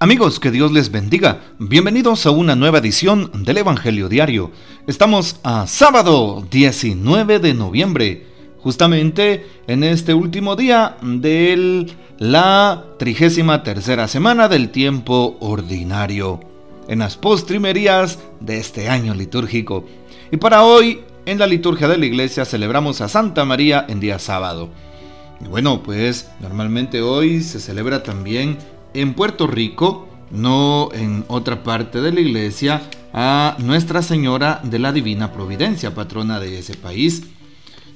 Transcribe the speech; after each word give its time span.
Amigos, 0.00 0.38
que 0.38 0.52
Dios 0.52 0.70
les 0.70 0.92
bendiga. 0.92 1.40
Bienvenidos 1.58 2.24
a 2.24 2.30
una 2.30 2.54
nueva 2.54 2.78
edición 2.78 3.32
del 3.42 3.58
Evangelio 3.58 4.08
Diario. 4.08 4.52
Estamos 4.86 5.40
a 5.42 5.66
sábado 5.66 6.46
19 6.48 7.40
de 7.40 7.52
noviembre, 7.52 8.24
justamente 8.60 9.44
en 9.66 9.82
este 9.82 10.14
último 10.14 10.54
día 10.54 10.98
de 11.02 11.88
la 12.16 12.84
trigésima 12.96 13.64
tercera 13.64 14.06
semana 14.06 14.46
del 14.48 14.70
tiempo 14.70 15.36
ordinario, 15.40 16.38
en 16.86 17.00
las 17.00 17.16
postrimerías 17.16 18.20
de 18.38 18.58
este 18.58 18.88
año 18.88 19.16
litúrgico. 19.16 19.84
Y 20.30 20.36
para 20.36 20.62
hoy, 20.62 21.00
en 21.26 21.40
la 21.40 21.48
liturgia 21.48 21.88
de 21.88 21.98
la 21.98 22.06
iglesia, 22.06 22.44
celebramos 22.44 23.00
a 23.00 23.08
Santa 23.08 23.44
María 23.44 23.84
en 23.88 23.98
día 23.98 24.20
sábado. 24.20 24.68
Y 25.44 25.48
bueno, 25.48 25.82
pues 25.82 26.30
normalmente 26.38 27.02
hoy 27.02 27.42
se 27.42 27.58
celebra 27.58 28.04
también 28.04 28.58
en 28.94 29.14
Puerto 29.14 29.46
Rico, 29.46 30.08
no 30.30 30.90
en 30.92 31.24
otra 31.28 31.62
parte 31.62 32.00
de 32.00 32.12
la 32.12 32.20
iglesia, 32.20 32.82
a 33.12 33.56
Nuestra 33.58 34.02
Señora 34.02 34.60
de 34.62 34.78
la 34.78 34.92
Divina 34.92 35.32
Providencia, 35.32 35.94
patrona 35.94 36.40
de 36.40 36.58
ese 36.58 36.74
país. 36.74 37.24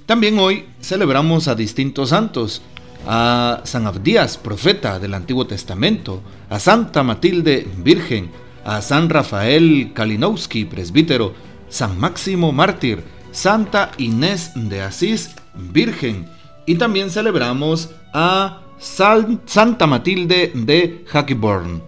También 0.07 0.39
hoy 0.39 0.67
celebramos 0.81 1.49
a 1.49 1.55
distintos 1.55 2.11
santos, 2.11 2.63
a 3.07 3.61
San 3.65 3.87
Abdías, 3.87 4.37
profeta 4.39 4.99
del 4.99 5.15
Antiguo 5.15 5.47
Testamento, 5.47 6.23
a 6.49 6.59
Santa 6.59 7.03
Matilde, 7.03 7.67
virgen, 7.79 8.31
a 8.65 8.81
San 8.83 9.09
Rafael 9.09 9.93
Kalinowski, 9.95 10.65
presbítero, 10.65 11.35
San 11.69 11.99
Máximo, 11.99 12.53
mártir, 12.53 13.03
Santa 13.33 13.91
Inés 13.99 14.53
de 14.55 14.83
Asís, 14.83 15.31
virgen. 15.55 16.27
Y 16.67 16.77
también 16.77 17.11
celebramos 17.11 17.91
a 18.13 18.63
Santa 18.79 19.87
Matilde 19.87 20.53
de 20.55 21.05
Hackeborn. 21.09 21.83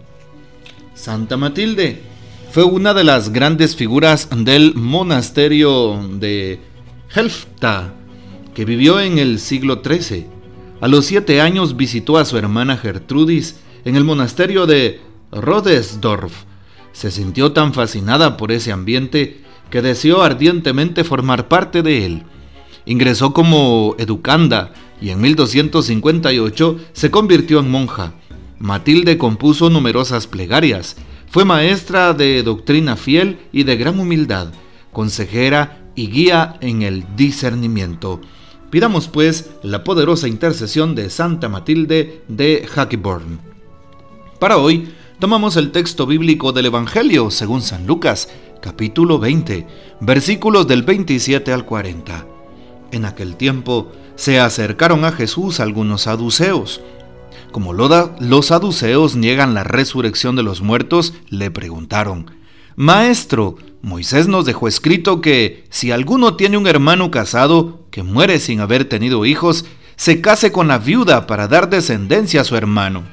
Santa 0.94 1.36
Matilde 1.36 2.00
fue 2.50 2.64
una 2.64 2.94
de 2.94 3.05
las 3.05 3.33
grandes 3.33 3.75
figuras 3.75 4.28
del 4.34 4.75
monasterio 4.77 6.00
de 6.14 6.61
Helfta, 7.14 7.92
que 8.55 8.64
vivió 8.64 9.00
en 9.00 9.19
el 9.19 9.41
siglo 9.41 9.83
XIII. 9.84 10.27
A 10.80 10.89
los 10.89 11.06
siete 11.06 11.41
años 11.41 11.77
visitó 11.77 12.17
a 12.17 12.25
su 12.25 12.39
hermana 12.39 12.77
Gertrudis 12.77 13.56
en 13.84 13.97
el 13.97 14.05
monasterio 14.05 14.67
de 14.67 15.00
Rodesdorf. 15.33 16.45
Se 16.92 17.11
sintió 17.11 17.52
tan 17.52 17.75
fascinada 17.75 18.36
por 18.36 18.52
ese 18.52 18.70
ambiente 18.70 19.42
que 19.70 19.83
deseó 19.83 20.22
ardientemente 20.22 21.02
formar 21.02 21.48
parte 21.48 21.83
de 21.83 22.06
él. 22.06 22.22
Ingresó 22.86 23.33
como 23.33 23.97
educanda 23.98 24.72
y 25.00 25.11
en 25.11 25.20
1258 25.20 26.78
se 26.92 27.11
convirtió 27.11 27.61
en 27.61 27.70
monja. 27.70 28.14
Matilde 28.59 29.19
compuso 29.19 29.70
numerosas 29.70 30.27
plegarias, 30.27 30.97
fue 31.34 31.45
maestra 31.45 32.14
de 32.14 32.42
doctrina 32.42 32.97
fiel 32.97 33.39
y 33.53 33.64
de 33.64 33.77
gran 33.77 33.98
humildad, 33.98 34.53
consejera 34.92 35.91
y 35.97 36.09
guía 36.09 36.56
en 36.61 36.83
el 36.83 37.05
discernimiento. 37.17 38.20
Pidamos 38.70 39.09
pues 39.09 39.51
la 39.62 39.84
poderosa 39.84 40.28
intercesión 40.28 40.95
de 40.95 41.11
Santa 41.11 41.48
Matilde 41.48 42.23
de 42.29 42.67
Hackeborn. 42.70 43.41
Para 44.39 44.58
hoy, 44.58 44.92
tomamos 45.19 45.56
el 45.56 45.70
texto 45.70 46.06
bíblico 46.06 46.53
del 46.53 46.67
Evangelio 46.67 47.31
según 47.31 47.62
San 47.62 47.86
Lucas, 47.86 48.29
capítulo 48.61 49.19
20, 49.19 49.67
versículos 50.01 50.67
del 50.67 50.83
27 50.83 51.53
al 51.53 51.64
40. 51.64 52.27
En 52.92 53.05
aquel 53.05 53.36
tiempo, 53.36 53.92
se 54.17 54.41
acercaron 54.41 55.05
a 55.05 55.12
Jesús 55.12 55.61
algunos 55.61 56.03
saduceos. 56.03 56.80
Como 57.52 57.73
los 57.73 58.47
saduceos 58.47 59.17
niegan 59.17 59.55
la 59.55 59.64
resurrección 59.64 60.36
de 60.36 60.42
los 60.42 60.61
muertos, 60.61 61.14
le 61.29 61.51
preguntaron, 61.51 62.30
Maestro, 62.77 63.57
Moisés 63.83 64.27
nos 64.27 64.45
dejó 64.45 64.67
escrito 64.67 65.20
que 65.20 65.64
si 65.70 65.92
alguno 65.92 66.36
tiene 66.36 66.57
un 66.57 66.67
hermano 66.67 67.11
casado 67.11 67.86
que 67.91 68.03
muere 68.03 68.41
sin 68.41 68.61
haber 68.61 68.86
tenido 68.86 69.24
hijos, 69.24 69.67
se 69.97 70.20
case 70.20 70.51
con 70.51 70.67
la 70.67 70.79
viuda 70.79 71.27
para 71.27 71.47
dar 71.47 71.70
descendencia 71.70 72.41
a 72.41 72.45
su 72.45 72.57
hermano. 72.57 73.05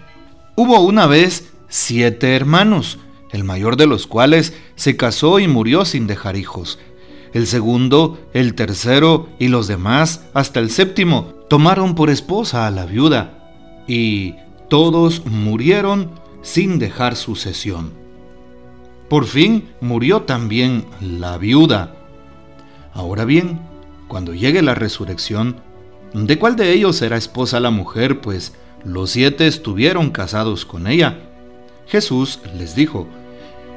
Hubo 0.56 0.80
una 0.80 1.06
vez 1.06 1.52
siete 1.68 2.36
hermanos, 2.36 2.98
el 3.32 3.44
mayor 3.44 3.78
de 3.78 3.86
los 3.86 4.08
cuales 4.08 4.54
se 4.76 4.98
casó 4.98 5.40
y 5.40 5.48
murió 5.48 5.86
sin 5.86 6.08
dejar 6.08 6.36
hijos 6.36 6.80
el 7.34 7.48
segundo, 7.48 8.20
el 8.34 8.56
tercero 8.56 9.30
y 9.40 9.48
los 9.48 9.68
demás, 9.68 10.26
hasta 10.34 10.60
el 10.60 10.70
séptimo, 10.70 11.34
tomaron 11.50 11.96
por 11.96 12.10
esposa 12.10 12.68
a 12.68 12.72
la 12.72 12.86
viuda, 12.86 13.84
y 13.88 14.36
todos 14.70 15.26
murieron 15.26 16.12
sin 16.42 16.80
dejar 16.80 17.16
sucesión. 17.16 17.92
Por 19.10 19.26
fin 19.26 19.70
murió 19.82 20.22
también 20.22 20.86
la 21.02 21.38
viuda. 21.38 21.96
Ahora 22.94 23.26
bien, 23.26 23.60
cuando 24.08 24.34
llegue 24.34 24.62
la 24.62 24.76
resurrección, 24.76 25.58
¿de 26.14 26.40
cuál 26.40 26.56
de 26.56 26.72
ellos 26.72 26.98
será 26.98 27.18
esposa 27.18 27.60
la 27.60 27.72
mujer? 27.72 28.22
Pues 28.22 28.54
los 28.84 29.12
siete 29.12 29.48
estuvieron 29.48 30.12
casados 30.12 30.66
con 30.66 30.88
ella. 30.88 31.20
Jesús 31.88 32.40
les 32.58 32.76
dijo, 32.76 33.08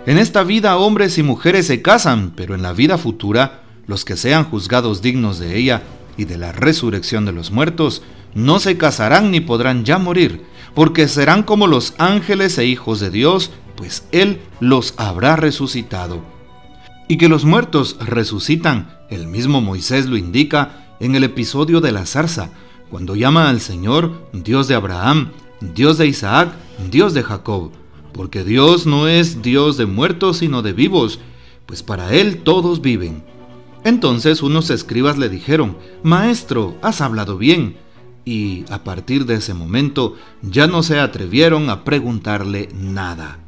en 0.07 0.19
esta 0.19 0.45
vida 0.45 0.77
hombres 0.77 1.17
y 1.17 1.23
mujeres 1.23 1.67
se 1.67 1.81
casan, 1.81 2.33
pero 2.37 2.55
en 2.55 2.63
la 2.63 2.75
vida 2.75 2.99
futura, 2.99 3.63
los 3.87 4.05
que 4.05 4.19
sean 4.19 4.45
juzgados 4.45 5.01
dignos 5.01 5.39
de 5.39 5.57
ella 5.57 5.83
y 6.19 6.27
de 6.27 6.37
la 6.37 6.53
resurrección 6.53 7.25
de 7.25 7.33
los 7.33 7.51
muertos, 7.51 8.03
no 8.35 8.59
se 8.59 8.77
casarán 8.77 9.31
ni 9.31 9.41
podrán 9.41 9.85
ya 9.85 9.99
morir, 9.99 10.45
porque 10.75 11.09
serán 11.09 11.43
como 11.43 11.67
los 11.67 11.95
ángeles 11.97 12.59
e 12.59 12.67
hijos 12.67 13.01
de 13.01 13.11
Dios, 13.11 13.51
pues 13.77 14.07
Él 14.13 14.41
los 14.61 14.93
habrá 14.99 15.37
resucitado. 15.37 16.23
Y 17.09 17.17
que 17.17 17.29
los 17.29 17.47
muertos 17.47 17.97
resucitan, 18.01 18.99
el 19.09 19.27
mismo 19.27 19.63
Moisés 19.63 20.07
lo 20.07 20.19
indica 20.19 20.97
en 21.01 21.15
el 21.15 21.25
episodio 21.25 21.81
de 21.81 21.93
la 21.93 22.05
zarza, 22.05 22.51
cuando 22.91 23.17
llama 23.17 23.49
al 23.49 23.61
Señor 23.61 24.29
Dios 24.33 24.69
de 24.69 24.75
Abraham, 24.75 25.31
Dios 25.61 25.97
de 25.97 26.07
Isaac, 26.07 26.53
Dios 26.91 27.15
de 27.15 27.23
Jacob 27.23 27.73
porque 28.15 28.45
Dios 28.45 28.87
no 28.87 29.09
es 29.09 29.43
Dios 29.43 29.77
de 29.77 29.87
muertos 29.87 30.39
sino 30.39 30.63
de 30.63 30.73
vivos, 30.73 31.19
pues 31.67 31.83
para 31.83 32.15
Él 32.15 32.39
todos 32.39 32.81
viven. 32.81 33.25
Entonces 33.83 34.43
unos 34.43 34.71
escribas 34.71 35.19
le 35.19 35.29
dijeron, 35.29 35.77
Maestro, 36.03 36.77
has 36.81 37.01
hablado 37.01 37.37
bien. 37.37 37.77
Y 38.25 38.65
a 38.71 38.85
partir 38.85 39.27
de 39.27 39.35
ese 39.35 39.53
momento 39.53 40.17
ya 40.41 40.67
no 40.67 40.83
se 40.83 40.99
atrevieron 40.99 41.69
a 41.69 41.85
preguntarle 41.85 42.71
nada. 42.73 43.39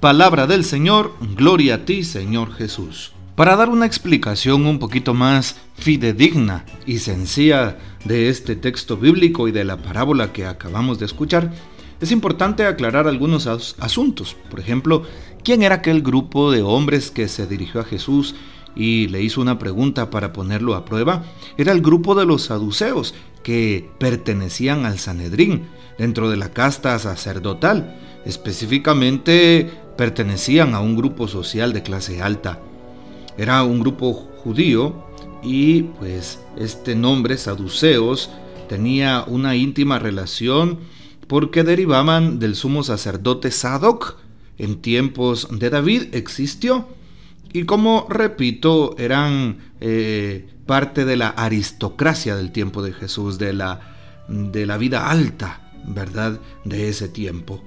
Palabra 0.00 0.46
del 0.46 0.64
Señor, 0.64 1.12
gloria 1.36 1.74
a 1.74 1.84
ti 1.84 2.04
Señor 2.04 2.54
Jesús. 2.54 3.12
Para 3.34 3.56
dar 3.56 3.68
una 3.68 3.86
explicación 3.86 4.64
un 4.64 4.78
poquito 4.78 5.12
más 5.12 5.56
fidedigna 5.74 6.64
y 6.86 6.98
sencilla 6.98 7.78
de 8.04 8.28
este 8.28 8.56
texto 8.56 8.96
bíblico 8.96 9.48
y 9.48 9.52
de 9.52 9.64
la 9.64 9.76
parábola 9.76 10.32
que 10.32 10.46
acabamos 10.46 10.98
de 10.98 11.06
escuchar, 11.06 11.52
es 12.00 12.12
importante 12.12 12.64
aclarar 12.66 13.08
algunos 13.08 13.46
asuntos. 13.46 14.36
Por 14.50 14.60
ejemplo, 14.60 15.02
¿quién 15.42 15.62
era 15.62 15.76
aquel 15.76 16.02
grupo 16.02 16.52
de 16.52 16.62
hombres 16.62 17.10
que 17.10 17.28
se 17.28 17.46
dirigió 17.46 17.80
a 17.80 17.84
Jesús 17.84 18.34
y 18.76 19.08
le 19.08 19.22
hizo 19.22 19.40
una 19.40 19.58
pregunta 19.58 20.10
para 20.10 20.32
ponerlo 20.32 20.74
a 20.74 20.84
prueba? 20.84 21.24
Era 21.56 21.72
el 21.72 21.80
grupo 21.80 22.14
de 22.14 22.26
los 22.26 22.42
saduceos 22.42 23.14
que 23.42 23.90
pertenecían 23.98 24.84
al 24.84 24.98
Sanedrín, 24.98 25.66
dentro 25.98 26.30
de 26.30 26.36
la 26.36 26.50
casta 26.52 26.98
sacerdotal. 26.98 27.96
Específicamente 28.24 29.70
pertenecían 29.96 30.74
a 30.74 30.80
un 30.80 30.96
grupo 30.96 31.26
social 31.26 31.72
de 31.72 31.82
clase 31.82 32.22
alta. 32.22 32.60
Era 33.36 33.62
un 33.64 33.80
grupo 33.80 34.12
judío 34.12 35.04
y 35.42 35.82
pues 35.82 36.40
este 36.56 36.94
nombre, 36.94 37.36
saduceos, 37.36 38.30
tenía 38.68 39.24
una 39.26 39.56
íntima 39.56 39.98
relación 39.98 40.78
porque 41.28 41.62
derivaban 41.62 42.38
del 42.38 42.56
sumo 42.56 42.82
sacerdote 42.82 43.50
Sadoc. 43.50 44.16
En 44.56 44.80
tiempos 44.80 45.46
de 45.52 45.70
David 45.70 46.14
existió. 46.14 46.88
Y 47.52 47.64
como 47.64 48.06
repito, 48.08 48.96
eran 48.98 49.58
eh, 49.80 50.48
parte 50.66 51.04
de 51.04 51.16
la 51.16 51.28
aristocracia 51.28 52.34
del 52.34 52.50
tiempo 52.50 52.82
de 52.82 52.92
Jesús, 52.92 53.38
de 53.38 53.52
la, 53.52 53.80
de 54.28 54.66
la 54.66 54.76
vida 54.76 55.10
alta, 55.10 55.70
¿verdad? 55.86 56.40
De 56.64 56.88
ese 56.88 57.08
tiempo. 57.08 57.62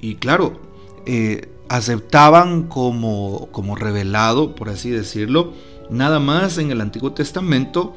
Y 0.00 0.16
claro, 0.16 0.60
eh, 1.06 1.48
aceptaban 1.68 2.64
como, 2.64 3.48
como 3.52 3.76
revelado, 3.76 4.54
por 4.54 4.68
así 4.68 4.90
decirlo, 4.90 5.54
nada 5.88 6.18
más 6.18 6.58
en 6.58 6.70
el 6.70 6.80
Antiguo 6.80 7.12
Testamento 7.12 7.96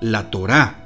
la 0.00 0.30
Torá. 0.30 0.82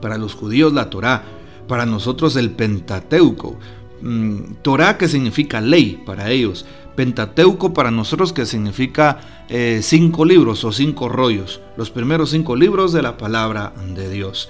Para 0.00 0.18
los 0.18 0.34
judíos 0.34 0.72
la 0.72 0.90
Torá, 0.90 1.24
para 1.66 1.86
nosotros 1.86 2.36
el 2.36 2.50
Pentateuco. 2.50 3.58
Mm, 4.00 4.56
Torah 4.62 4.98
que 4.98 5.08
significa 5.08 5.60
ley 5.60 6.02
para 6.04 6.30
ellos. 6.30 6.66
Pentateuco 6.94 7.74
para 7.74 7.90
nosotros 7.90 8.32
que 8.32 8.46
significa 8.46 9.44
eh, 9.48 9.80
cinco 9.82 10.24
libros 10.24 10.64
o 10.64 10.72
cinco 10.72 11.08
rollos. 11.08 11.60
Los 11.76 11.90
primeros 11.90 12.30
cinco 12.30 12.56
libros 12.56 12.92
de 12.92 13.02
la 13.02 13.16
palabra 13.16 13.72
de 13.94 14.10
Dios. 14.10 14.48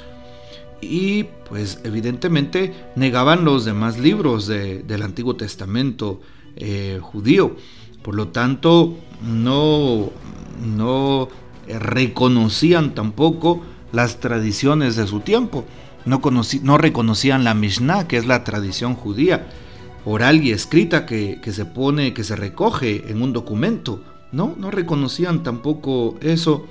y 0.80 1.24
pues 1.48 1.80
evidentemente 1.84 2.74
negaban 2.96 3.44
los 3.44 3.64
demás 3.64 3.98
libros 3.98 4.46
del 4.46 5.02
Antiguo 5.02 5.36
Testamento 5.36 6.20
eh, 6.56 6.98
judío. 7.00 7.56
Por 8.02 8.14
lo 8.14 8.28
tanto, 8.28 8.96
no, 9.22 10.10
no 10.76 11.28
reconocían 11.68 12.94
tampoco 12.94 13.62
las 13.92 14.20
tradiciones 14.20 14.96
de 14.96 15.06
su 15.06 15.20
tiempo. 15.20 15.64
No, 16.06 16.20
no 16.62 16.78
reconocían 16.78 17.44
la 17.44 17.54
Mishnah, 17.54 18.08
que 18.08 18.16
es 18.16 18.26
la 18.26 18.44
tradición 18.44 18.94
judía, 18.94 19.48
oral 20.04 20.42
y 20.42 20.52
escrita 20.52 21.04
que, 21.04 21.40
que, 21.42 21.52
se 21.52 21.64
pone, 21.64 22.14
que 22.14 22.24
se 22.24 22.36
recoge 22.36 23.10
en 23.10 23.22
un 23.22 23.32
documento. 23.32 24.00
No, 24.32 24.54
no 24.56 24.70
reconocían 24.70 25.42
tampoco 25.42 26.16
eso. 26.20 26.66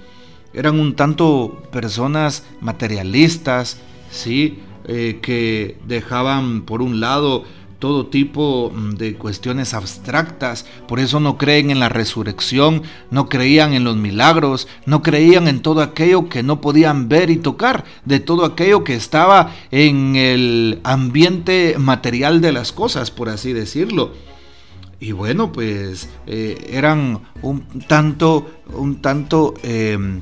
Eran 0.54 0.80
un 0.80 0.96
tanto 0.96 1.64
personas 1.72 2.44
materialistas, 2.62 3.78
¿sí? 4.10 4.60
Eh, 4.88 5.18
que 5.20 5.80
dejaban 5.88 6.62
por 6.62 6.84
un 6.84 7.00
lado 7.00 7.44
todo 7.86 8.08
tipo 8.08 8.72
mm, 8.74 8.96
de 8.96 9.14
cuestiones 9.14 9.76
abstractas, 9.76 10.66
por 10.88 11.00
eso 11.00 11.20
no 11.20 11.38
creen 11.38 11.70
en 11.70 11.80
la 11.80 11.88
resurrección, 11.88 12.82
no 13.12 13.30
creían 13.30 13.74
en 13.74 13.84
los 13.84 13.96
milagros, 13.96 14.68
no 14.88 15.04
creían 15.04 15.48
en 15.48 15.62
todo 15.62 15.84
aquello 15.84 16.28
que 16.28 16.42
no 16.42 16.62
podían 16.62 17.10
ver 17.10 17.30
y 17.30 17.38
tocar, 17.38 17.86
de 18.04 18.20
todo 18.20 18.44
aquello 18.44 18.84
que 18.84 18.96
estaba 18.96 19.52
en 19.70 20.16
el 20.16 20.80
ambiente 20.84 21.76
material 21.78 22.42
de 22.42 22.54
las 22.54 22.72
cosas, 22.72 23.12
por 23.12 23.30
así 23.30 23.54
decirlo. 23.54 24.14
Y 25.00 25.12
bueno, 25.12 25.52
pues 25.52 26.10
eh, 26.26 26.58
eran 26.72 27.22
un 27.44 27.68
tanto, 27.88 28.50
un 28.74 29.00
tanto 29.00 29.54
em, 29.62 30.22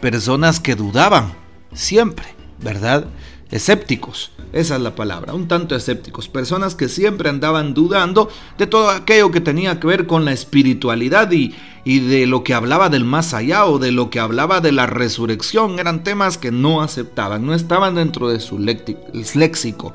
personas 0.00 0.58
que 0.58 0.74
dudaban 0.74 1.34
siempre, 1.74 2.28
¿verdad? 2.62 3.08
Escépticos, 3.50 4.30
esa 4.52 4.76
es 4.76 4.82
la 4.82 4.94
palabra, 4.94 5.32
un 5.32 5.48
tanto 5.48 5.74
escépticos, 5.74 6.28
personas 6.28 6.74
que 6.74 6.88
siempre 6.88 7.30
andaban 7.30 7.72
dudando 7.72 8.28
de 8.58 8.66
todo 8.66 8.90
aquello 8.90 9.30
que 9.30 9.40
tenía 9.40 9.80
que 9.80 9.86
ver 9.86 10.06
con 10.06 10.26
la 10.26 10.32
espiritualidad 10.32 11.32
y, 11.32 11.54
y 11.82 12.00
de 12.00 12.26
lo 12.26 12.44
que 12.44 12.52
hablaba 12.52 12.90
del 12.90 13.04
más 13.04 13.32
allá 13.32 13.64
o 13.64 13.78
de 13.78 13.90
lo 13.90 14.10
que 14.10 14.20
hablaba 14.20 14.60
de 14.60 14.72
la 14.72 14.84
resurrección, 14.84 15.78
eran 15.78 16.04
temas 16.04 16.36
que 16.36 16.50
no 16.50 16.82
aceptaban, 16.82 17.46
no 17.46 17.54
estaban 17.54 17.94
dentro 17.94 18.28
de 18.28 18.40
su 18.40 18.58
léxico, 18.58 19.94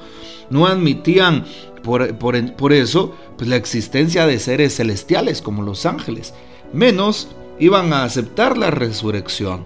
no 0.49 0.65
admitían 0.65 1.45
por, 1.83 2.17
por, 2.17 2.73
eso 2.73 3.15
pues, 3.37 3.47
la 3.47 3.57
existencia 3.57 4.25
de 4.25 4.39
seres 4.39 4.77
celestiales 4.77 5.43
como 5.43 5.61
los 5.61 5.85
ángeles, 5.85 6.33
menos 6.73 7.27
iban 7.59 7.93
a 7.93 8.03
aceptar 8.03 8.57
la 8.57 8.71
resurrección, 8.71 9.65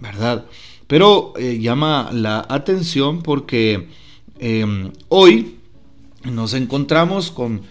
¿verdad? 0.00 0.46
Pero 0.86 1.32
eh, 1.36 1.58
llama 1.58 2.10
la 2.12 2.46
atención 2.48 3.22
porque 3.22 3.88
em, 4.38 4.92
hoy 5.08 5.56
nos 6.24 6.54
encontramos 6.54 7.30
con, 7.30 7.62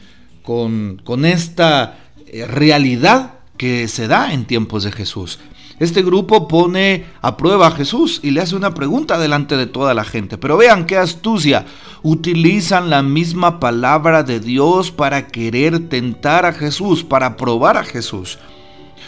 con, 0.44 1.26
esta 1.26 1.98
eh, 2.28 2.46
realidad 2.46 3.36
que 3.58 3.88
se 3.88 4.08
da 4.08 4.34
en 4.34 4.46
tiempos 4.46 4.84
de 4.84 4.92
Jesús. 4.92 5.40
Este 5.80 6.04
grupo 6.04 6.48
pone 6.48 7.06
a 7.22 7.36
prueba 7.36 7.68
a 7.68 7.72
Jesús 7.72 8.22
y 8.24 8.32
le 8.32 8.42
hace 8.42 8.56
una 8.56 8.74
pregunta 8.74 9.18
delante 9.18 9.58
de 9.58 9.66
toda 9.66 9.94
la 9.94 10.06
gente. 10.06 10.38
Pero 10.38 10.56
vean 10.56 10.86
qué 10.86 10.98
astucia. 10.98 11.66
Utilizan 12.02 12.90
la 12.90 13.02
misma 13.02 13.60
palabra 13.60 14.24
de 14.24 14.40
Dios 14.40 14.92
para 14.92 15.28
querer 15.28 15.90
tentar 15.90 16.46
a 16.46 16.54
Jesús, 16.54 17.04
para 17.04 17.36
probar 17.36 17.76
a 17.76 17.84
Jesús. 17.84 18.40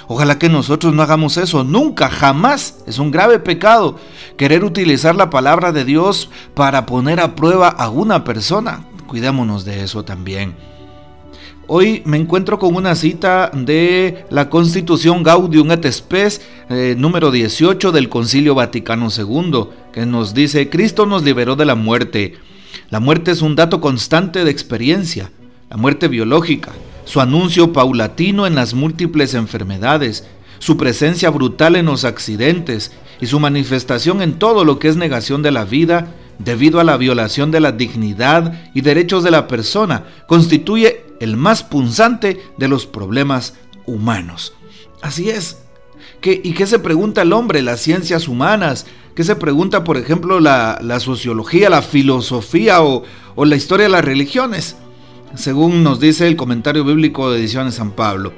Ojalá 0.08 0.40
que 0.40 0.48
nosotros 0.48 0.94
no 0.94 1.04
hagamos 1.04 1.36
eso, 1.38 1.64
nunca, 1.64 2.10
jamás. 2.10 2.78
Es 2.88 2.98
un 2.98 3.12
grave 3.12 3.40
pecado 3.40 3.98
querer 4.38 4.64
utilizar 4.64 5.16
la 5.16 5.30
palabra 5.30 5.72
de 5.74 5.84
Dios 5.84 6.30
para 6.54 6.86
poner 6.86 7.20
a 7.20 7.36
prueba 7.36 7.68
a 7.68 7.90
una 7.90 8.24
persona. 8.24 8.86
Cuidémonos 9.08 9.66
de 9.66 9.84
eso 9.84 10.06
también. 10.06 10.56
Hoy 11.70 12.02
me 12.06 12.16
encuentro 12.16 12.58
con 12.58 12.76
una 12.76 12.96
cita 12.96 13.52
de 13.54 14.26
la 14.30 14.50
Constitución 14.50 15.22
Gaudium 15.22 15.70
et 15.72 15.86
Spes 15.92 16.42
eh, 16.70 16.96
número 16.98 17.30
18 17.30 17.92
del 17.92 18.08
Concilio 18.08 18.56
Vaticano 18.56 19.10
II, 19.10 19.66
que 19.92 20.06
nos 20.06 20.34
dice, 20.34 20.70
Cristo 20.70 21.06
nos 21.06 21.24
liberó 21.24 21.58
de 21.58 21.66
la 21.66 21.76
muerte. 21.76 22.36
La 22.90 23.02
muerte 23.02 23.32
es 23.32 23.42
un 23.42 23.58
dato 23.58 23.82
constante 23.82 24.46
de 24.46 24.52
experiencia, 24.52 25.30
la 25.70 25.76
muerte 25.76 26.08
biológica, 26.08 26.72
su 27.08 27.22
anuncio 27.22 27.72
paulatino 27.72 28.46
en 28.46 28.54
las 28.54 28.74
múltiples 28.74 29.34
enfermedades, 29.34 30.28
su 30.60 30.76
presencia 30.76 31.30
brutal 31.30 31.78
en 31.78 31.86
los 31.86 32.04
accidentes 32.04 32.92
y 33.22 33.28
su 33.28 33.40
manifestación 33.40 34.22
en 34.22 34.38
todo 34.38 34.66
lo 34.66 34.78
que 34.78 34.90
es 34.90 34.98
negación 34.98 35.42
de 35.42 35.52
la 35.52 35.64
vida 35.64 36.14
debido 36.38 36.82
a 36.82 36.84
la 36.84 36.98
violación 36.98 37.50
de 37.50 37.62
la 37.62 37.72
dignidad 37.72 38.70
y 38.74 38.82
derechos 38.82 39.24
de 39.24 39.32
la 39.32 39.48
persona, 39.48 40.04
constituye 40.28 41.06
el 41.22 41.38
más 41.38 41.64
punzante 41.64 42.42
de 42.58 42.68
los 42.68 42.86
problemas 42.86 43.54
humanos. 43.86 44.54
Así 45.02 45.30
es. 45.30 45.60
¿Qué, 46.20 46.42
¿Y 46.44 46.54
qué 46.54 46.68
se 46.68 46.78
pregunta 46.78 47.22
el 47.22 47.32
hombre? 47.32 47.62
Las 47.62 47.80
ciencias 47.80 48.28
humanas. 48.28 48.86
¿Qué 49.16 49.24
se 49.24 49.38
pregunta, 49.38 49.86
por 49.86 49.96
ejemplo, 49.96 50.42
la, 50.42 51.00
sociología, 51.00 51.70
la 51.70 51.82
filosofía 51.82 52.84
o, 52.84 53.04
o 53.36 53.46
la 53.46 53.56
historia 53.56 53.86
de 53.86 53.92
las 53.92 54.04
religiones? 54.04 54.76
Según 55.36 55.84
nos 55.84 56.00
dice 56.00 56.28
el 56.28 56.36
comentario 56.36 56.84
bíblico 56.84 57.32
de 57.32 57.40
Ediciones 57.40 57.76
San 57.76 57.92
Pablo. 57.92 58.34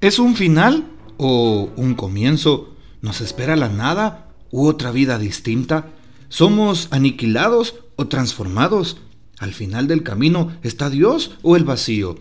¿Es 0.00 0.18
un 0.18 0.34
final 0.36 0.86
o 1.16 1.70
un 1.76 1.94
comienzo? 1.94 2.74
¿Nos 3.02 3.20
espera 3.20 3.56
la 3.56 3.68
nada 3.68 4.28
u 4.50 4.66
otra 4.66 4.90
vida 4.90 5.18
distinta? 5.18 5.88
¿Somos 6.28 6.88
aniquilados 6.90 7.76
o 7.96 8.06
transformados? 8.06 8.98
¿Al 9.38 9.52
final 9.52 9.86
del 9.86 10.02
camino 10.02 10.52
está 10.62 10.90
Dios 10.90 11.36
o 11.42 11.56
el 11.56 11.64
vacío? 11.64 12.16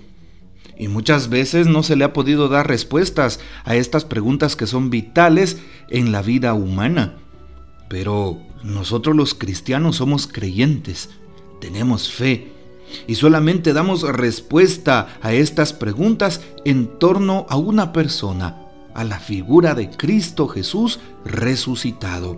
Y 0.78 0.90
muchas 0.90 1.30
veces 1.30 1.68
no 1.68 1.84
se 1.84 1.96
le 1.96 2.04
ha 2.04 2.14
podido 2.14 2.50
dar 2.50 2.68
respuestas 2.68 3.40
a 3.64 3.76
estas 3.76 4.04
preguntas 4.04 4.56
que 4.56 4.68
son 4.68 4.90
vitales 4.90 5.58
en 5.90 6.12
la 6.12 6.22
vida 6.22 6.54
humana. 6.54 7.16
Pero 7.90 8.42
nosotros 8.64 9.16
los 9.16 9.34
cristianos 9.34 9.98
somos 9.98 10.28
creyentes, 10.28 11.10
tenemos 11.62 12.12
fe 12.12 12.55
y 13.08 13.16
solamente 13.16 13.74
damos 13.74 14.02
respuesta 14.02 15.08
a 15.22 15.34
estas 15.34 15.74
preguntas 15.74 16.42
en 16.64 17.00
torno 17.00 17.46
a 17.50 17.58
una 17.58 17.94
persona, 17.94 18.58
a 18.94 19.04
la 19.04 19.20
figura 19.20 19.76
de 19.76 19.90
Cristo 19.90 20.48
Jesús 20.48 21.00
resucitado. 21.24 22.38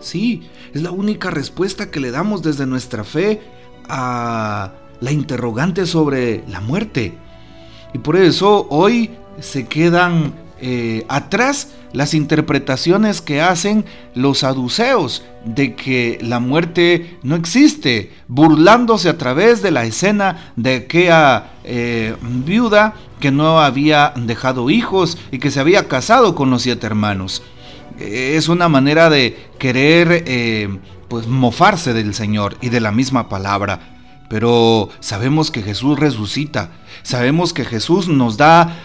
Sí, 0.00 0.48
es 0.74 0.82
la 0.82 0.90
única 0.90 1.30
respuesta 1.30 1.90
que 1.90 2.00
le 2.00 2.10
damos 2.10 2.42
desde 2.42 2.66
nuestra 2.66 3.04
fe 3.04 3.42
a 3.88 4.72
la 5.00 5.12
interrogante 5.12 5.86
sobre 5.86 6.44
la 6.48 6.60
muerte. 6.60 7.16
Y 7.94 7.98
por 7.98 8.16
eso 8.16 8.66
hoy 8.70 9.10
se 9.40 9.66
quedan 9.66 10.45
eh, 10.58 11.04
atrás 11.08 11.68
las 11.92 12.14
interpretaciones 12.14 13.20
que 13.20 13.42
hacen 13.42 13.84
los 14.14 14.38
saduceos 14.38 15.22
de 15.44 15.74
que 15.74 16.18
la 16.22 16.40
muerte 16.40 17.18
no 17.22 17.36
existe, 17.36 18.12
burlándose 18.26 19.10
a 19.10 19.18
través 19.18 19.60
de 19.60 19.70
la 19.70 19.84
escena 19.84 20.52
de 20.56 20.76
aquella 20.76 21.52
eh, 21.64 22.16
viuda 22.22 22.94
que 23.20 23.30
no 23.30 23.60
había 23.60 24.14
dejado 24.16 24.70
hijos 24.70 25.18
y 25.30 25.38
que 25.38 25.50
se 25.50 25.60
había 25.60 25.88
casado 25.88 26.34
con 26.34 26.48
los 26.48 26.62
siete 26.62 26.86
hermanos. 26.86 27.42
Es 27.98 28.48
una 28.48 28.70
manera 28.70 29.10
de 29.10 29.36
querer 29.58 30.24
eh, 30.26 30.78
pues 31.08 31.26
mofarse 31.26 31.92
del 31.92 32.14
Señor 32.14 32.56
y 32.62 32.70
de 32.70 32.80
la 32.80 32.92
misma 32.92 33.28
palabra. 33.28 33.92
Pero 34.30 34.88
sabemos 35.00 35.50
que 35.50 35.62
Jesús 35.62 35.98
resucita, 35.98 36.70
sabemos 37.02 37.52
que 37.52 37.64
Jesús 37.64 38.08
nos 38.08 38.36
da 38.36 38.76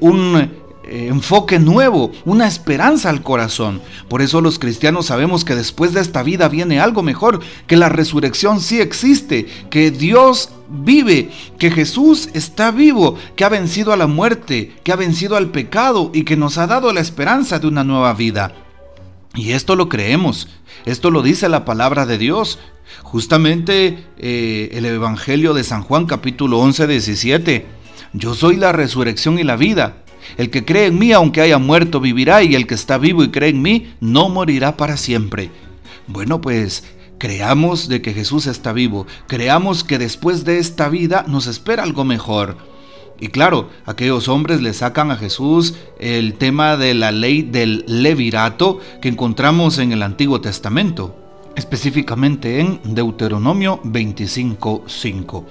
un 0.00 0.50
eh, 0.90 1.06
enfoque 1.06 1.60
nuevo, 1.60 2.10
una 2.24 2.48
esperanza 2.48 3.10
al 3.10 3.22
corazón. 3.22 3.80
Por 4.08 4.22
eso 4.22 4.40
los 4.40 4.58
cristianos 4.58 5.06
sabemos 5.06 5.44
que 5.44 5.54
después 5.54 5.94
de 5.94 6.00
esta 6.00 6.24
vida 6.24 6.48
viene 6.48 6.80
algo 6.80 7.04
mejor, 7.04 7.38
que 7.68 7.76
la 7.76 7.88
resurrección 7.88 8.60
sí 8.60 8.80
existe, 8.80 9.46
que 9.70 9.92
Dios 9.92 10.50
vive, 10.68 11.30
que 11.58 11.70
Jesús 11.70 12.28
está 12.34 12.72
vivo, 12.72 13.14
que 13.36 13.44
ha 13.44 13.48
vencido 13.48 13.92
a 13.92 13.96
la 13.96 14.08
muerte, 14.08 14.72
que 14.82 14.90
ha 14.90 14.96
vencido 14.96 15.36
al 15.36 15.52
pecado 15.52 16.10
y 16.12 16.24
que 16.24 16.36
nos 16.36 16.58
ha 16.58 16.66
dado 16.66 16.92
la 16.92 17.00
esperanza 17.00 17.60
de 17.60 17.68
una 17.68 17.84
nueva 17.84 18.12
vida. 18.14 18.52
Y 19.36 19.52
esto 19.52 19.76
lo 19.76 19.88
creemos, 19.88 20.48
esto 20.86 21.12
lo 21.12 21.22
dice 21.22 21.48
la 21.48 21.64
palabra 21.64 22.04
de 22.04 22.18
Dios. 22.18 22.58
Justamente 23.04 24.06
eh, 24.18 24.70
el 24.72 24.84
Evangelio 24.86 25.54
de 25.54 25.62
San 25.62 25.82
Juan 25.82 26.06
capítulo 26.06 26.58
11, 26.58 26.88
17. 26.88 27.66
Yo 28.12 28.34
soy 28.34 28.56
la 28.56 28.72
resurrección 28.72 29.38
y 29.38 29.44
la 29.44 29.54
vida. 29.54 30.02
El 30.36 30.50
que 30.50 30.64
cree 30.64 30.86
en 30.86 30.98
mí, 30.98 31.12
aunque 31.12 31.40
haya 31.40 31.58
muerto, 31.58 32.00
vivirá, 32.00 32.42
y 32.42 32.54
el 32.54 32.66
que 32.66 32.74
está 32.74 32.98
vivo 32.98 33.22
y 33.22 33.30
cree 33.30 33.50
en 33.50 33.62
mí, 33.62 33.92
no 34.00 34.28
morirá 34.28 34.76
para 34.76 34.96
siempre. 34.96 35.50
Bueno, 36.06 36.40
pues 36.40 36.84
creamos 37.18 37.88
de 37.88 38.00
que 38.00 38.14
Jesús 38.14 38.46
está 38.46 38.72
vivo, 38.72 39.06
creamos 39.26 39.84
que 39.84 39.98
después 39.98 40.44
de 40.44 40.58
esta 40.58 40.88
vida 40.88 41.24
nos 41.28 41.46
espera 41.46 41.82
algo 41.82 42.04
mejor. 42.04 42.56
Y 43.20 43.28
claro, 43.28 43.68
aquellos 43.84 44.28
hombres 44.28 44.62
le 44.62 44.72
sacan 44.72 45.10
a 45.10 45.16
Jesús 45.16 45.74
el 45.98 46.34
tema 46.34 46.78
de 46.78 46.94
la 46.94 47.12
ley 47.12 47.42
del 47.42 47.84
levirato 47.86 48.80
que 49.02 49.08
encontramos 49.10 49.76
en 49.76 49.92
el 49.92 50.02
Antiguo 50.02 50.40
Testamento. 50.40 51.14
específicamente 51.56 52.60
en 52.60 52.80
Deuteronomio 52.94 53.80
25.5. 53.84 55.44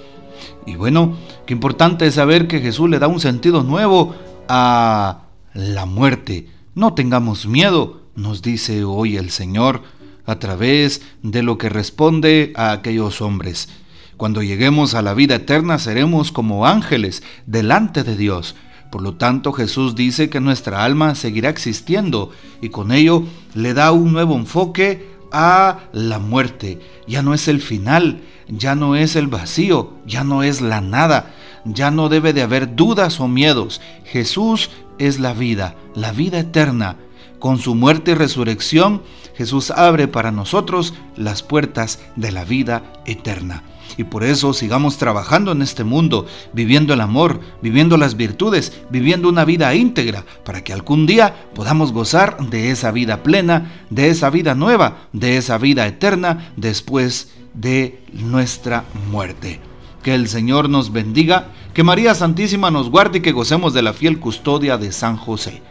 Y 0.66 0.76
bueno, 0.76 1.18
qué 1.46 1.54
importante 1.54 2.08
es 2.08 2.16
saber 2.16 2.48
que 2.48 2.60
Jesús 2.62 2.90
le 2.90 3.00
da 3.00 3.08
un 3.08 3.20
sentido 3.20 3.64
nuevo 3.64 4.16
a 4.50 5.22
la 5.54 5.86
muerte. 5.86 6.50
No 6.76 6.94
tengamos 6.94 7.46
miedo, 7.46 8.02
nos 8.16 8.42
dice 8.42 8.84
hoy 8.84 9.16
el 9.16 9.30
Señor 9.30 9.84
a 10.26 10.40
través 10.40 11.02
de 11.24 11.44
lo 11.44 11.58
que 11.58 11.70
responde 11.70 12.52
a 12.56 12.72
aquellos 12.72 13.22
hombres. 13.22 13.70
Cuando 14.18 14.44
lleguemos 14.44 14.96
a 14.96 15.02
la 15.02 15.14
vida 15.14 15.36
eterna 15.36 15.80
seremos 15.80 16.32
como 16.32 16.66
ángeles 16.68 17.24
delante 17.46 18.04
de 18.04 18.18
Dios. 18.18 18.56
Por 18.92 19.02
lo 19.02 19.16
tanto, 19.16 19.54
Jesús 19.54 19.96
dice 19.96 20.30
que 20.30 20.40
nuestra 20.40 20.84
alma 20.84 21.16
seguirá 21.16 21.50
existiendo 21.50 22.32
y 22.62 22.70
con 22.70 22.92
ello 22.92 23.24
le 23.54 23.74
da 23.74 23.92
un 23.92 24.12
nuevo 24.12 24.36
enfoque 24.36 25.08
a 25.32 25.80
la 25.94 26.20
muerte. 26.20 26.80
Ya 27.08 27.22
no 27.22 27.34
es 27.34 27.48
el 27.48 27.62
final, 27.62 28.22
ya 28.48 28.76
no 28.76 28.96
es 28.96 29.16
el 29.16 29.28
vacío, 29.28 29.94
ya 30.06 30.24
no 30.24 30.44
es 30.44 30.62
la 30.62 30.82
nada, 30.82 31.34
ya 31.74 31.92
no 31.92 32.10
debe 32.10 32.34
de 32.34 32.42
haber 32.42 32.76
dudas 32.76 33.20
o 33.20 33.28
miedos. 33.28 33.82
Jesús 34.06 34.70
es 34.98 35.20
la 35.20 35.34
vida, 35.34 35.76
la 35.96 36.12
vida 36.12 36.40
eterna. 36.40 36.98
Con 37.40 37.60
su 37.60 37.74
muerte 37.74 38.12
y 38.12 38.14
resurrección, 38.16 39.02
Jesús 39.36 39.72
abre 39.72 40.08
para 40.08 40.32
nosotros 40.32 40.94
las 41.16 41.44
puertas 41.44 42.00
de 42.18 42.32
la 42.32 42.44
vida 42.44 42.84
eterna. 43.06 43.64
Y 43.98 44.04
por 44.04 44.24
eso 44.24 44.54
sigamos 44.54 44.98
trabajando 44.98 45.52
en 45.52 45.62
este 45.62 45.84
mundo, 45.84 46.26
viviendo 46.54 46.94
el 46.94 47.02
amor, 47.02 47.40
viviendo 47.62 47.98
las 47.98 48.16
virtudes, 48.16 48.82
viviendo 48.90 49.30
una 49.30 49.46
vida 49.46 49.74
íntegra, 49.74 50.26
para 50.46 50.64
que 50.64 50.74
algún 50.74 51.06
día 51.06 51.48
podamos 51.56 51.92
gozar 51.92 52.38
de 52.50 52.72
esa 52.72 52.92
vida 52.92 53.24
plena, 53.24 53.84
de 53.90 54.10
esa 54.10 54.30
vida 54.30 54.56
nueva, 54.56 55.08
de 55.14 55.38
esa 55.38 55.58
vida 55.58 55.88
eterna 55.88 56.52
después 56.56 57.32
de 57.54 58.02
nuestra 58.14 58.86
muerte. 59.10 59.69
Que 60.04 60.16
el 60.16 60.28
Señor 60.28 60.70
nos 60.70 60.92
bendiga, 60.92 61.50
que 61.74 61.84
María 61.84 62.16
Santísima 62.16 62.72
nos 62.72 62.90
guarde 62.90 63.20
y 63.20 63.22
que 63.22 63.32
gocemos 63.32 63.74
de 63.74 63.82
la 63.82 63.94
fiel 63.94 64.20
custodia 64.20 64.78
de 64.78 64.92
San 64.92 65.18
José. 65.18 65.62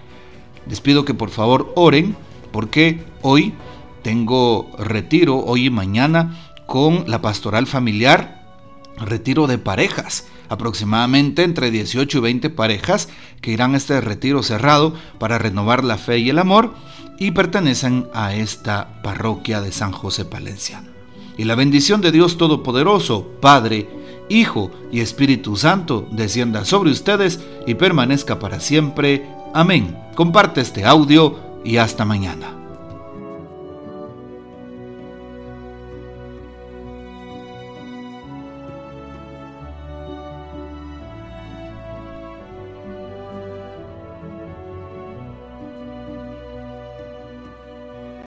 Les 0.69 0.81
pido 0.81 1.05
que 1.05 1.15
por 1.15 1.31
favor 1.31 1.73
oren, 1.77 2.17
porque 2.53 3.03
hoy 3.23 3.55
tengo 4.03 4.71
retiro, 4.79 5.39
hoy 5.39 5.67
y 5.67 5.71
mañana, 5.71 6.53
con 6.67 7.05
la 7.07 7.23
pastoral 7.23 7.67
familiar, 7.67 8.47
retiro 8.99 9.47
de 9.47 9.59
parejas, 9.59 10.27
aproximadamente 10.49 11.43
entre 11.43 11.71
18 11.71 12.19
y 12.19 12.21
20 12.21 12.51
parejas 12.51 13.09
que 13.41 13.53
irán 13.53 13.75
a 13.75 13.77
este 13.77 14.01
retiro 14.01 14.43
cerrado 14.43 14.95
para 15.19 15.39
renovar 15.39 15.85
la 15.85 15.99
fe 15.99 16.19
y 16.19 16.31
el 16.31 16.39
amor 16.39 16.75
y 17.19 17.33
pertenecen 17.33 18.09
a 18.15 18.35
esta 18.35 19.03
parroquia 19.03 19.61
de 19.61 19.73
San 19.73 19.93
José 19.93 20.25
Palencia. 20.25 20.83
Y 21.37 21.45
la 21.45 21.55
bendición 21.55 22.01
de 22.01 22.13
Dios 22.13 22.37
Todopoderoso, 22.37 23.27
Padre, 23.41 23.89
Hijo 24.29 24.71
y 24.91 25.01
Espíritu 25.01 25.57
Santo, 25.57 26.07
descienda 26.11 26.65
sobre 26.65 26.91
ustedes 26.91 27.41
y 27.67 27.75
permanezca 27.75 28.39
para 28.39 28.61
siempre. 28.61 29.29
Amén. 29.55 29.97
Comparte 30.15 30.61
este 30.61 30.85
audio 30.85 31.39
y 31.65 31.77
hasta 31.77 32.05
mañana. 32.05 32.58